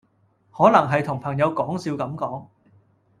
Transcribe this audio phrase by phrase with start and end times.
[0.51, 2.45] 可能係同朋友講笑咁講